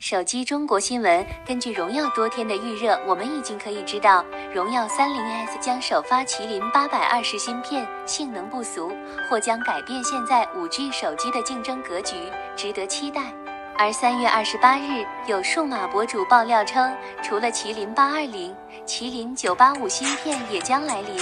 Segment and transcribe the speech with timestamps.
[0.00, 8.90] 手机中国新闻，根据荣耀多天的预热，我们已经可以知道，荣耀三零 S 将首发麒麟八百二十芯片，性能不俗，
[9.28, 12.16] 或将改变现在五 G 手机的竞争格局，
[12.56, 13.30] 值得期待。
[13.76, 18.56] 而三月二十八日，有数码博主爆料称，除了麒麟八二零，
[18.86, 21.20] 麒麟九八五芯片也将来临。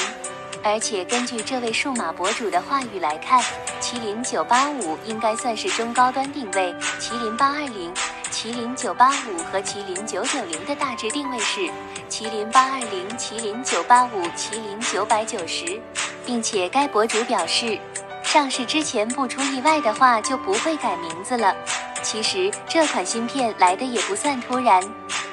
[0.62, 3.42] 而且根据这位数码博主的话语来看，
[3.80, 7.92] 麒麟九八五应该算是中高端定位，麒麟八二零。
[8.40, 11.62] 麒麟九八五和麒麟九九零的大致定位是
[12.08, 15.80] 麒麟八二零、麒麟九八五、麒麟九百九十，
[16.24, 17.76] 并且该博主表示，
[18.22, 21.52] 上市之前不出意外的话就不会改名字了。
[22.00, 24.80] 其实这款芯片来的也不算突然。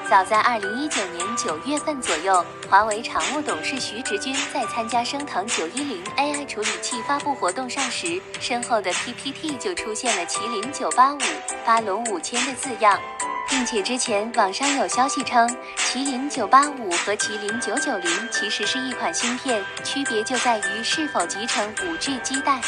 [0.09, 11.19] 早在二零一九年九月份左右，华为常务董事徐直军在参加升腾九一零 AI 处理器发布活动上时，身后的 PPT 就出现了麒麟九八五、
[11.65, 12.99] 巴龙五千的字样，
[13.49, 22.61] 并且之前网上有消息称，麒麟九八五和麒麟九九零其实是一款芯片，区别就在于是否集成五 G 基带，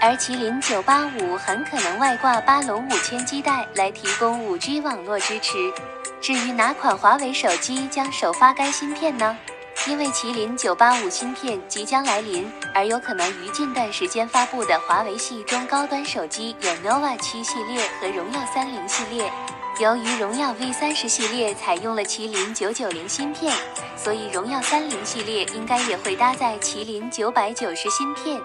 [0.00, 5.72] 而麒麟九八五很可能外挂巴龙五千基带来提供五 G 网络支持。
[6.20, 9.36] 至于哪款华为手机将首发该芯片呢？
[9.88, 19.32] 因为麒麟九八五芯片即将来临，而有可能于近段时间发布的华为系中高端手机有 nova 七系列和荣耀三零系列。
[19.80, 23.56] 由于荣耀 V 三十系列采用了麒麟九九零芯片，
[23.96, 28.38] 所以荣耀三零系列应该也会搭载麒麟九百九十芯片。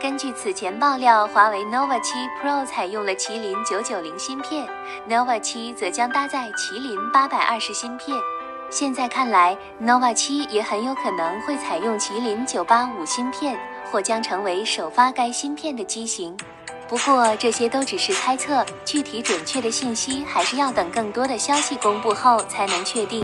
[0.00, 4.66] 根据此前爆料，华为 nova 七 Pro 采用了麒麟九九零芯片
[5.06, 8.16] ，nova 七则将搭载麒麟八百二十芯片。
[8.70, 13.60] 现在看来，nova 七也很有可能会采用麒麟九八五芯片，
[13.92, 16.34] 或将成为首发该芯片的机型。
[16.88, 23.18] 不过这些都只是猜测，具体准确的信息还是要等更多的消息公布后才能确定。